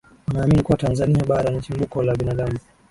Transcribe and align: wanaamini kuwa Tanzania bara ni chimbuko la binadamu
wanaamini 0.27 0.63
kuwa 0.63 0.77
Tanzania 0.77 1.23
bara 1.25 1.49
ni 1.49 1.61
chimbuko 1.61 2.03
la 2.03 2.15
binadamu 2.15 2.57